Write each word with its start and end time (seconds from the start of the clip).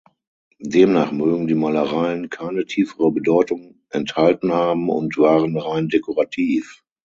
Demnach 0.63 1.11
mögen 1.11 1.45
die 1.45 1.53
Malereien 1.53 2.31
keine 2.31 2.65
tiefere 2.65 3.11
Bedeutung 3.11 3.83
enthalten 3.91 4.51
haben 4.51 4.89
und 4.89 5.15
waren 5.19 5.55
rein 5.59 5.89
dekorativ. 5.89 6.83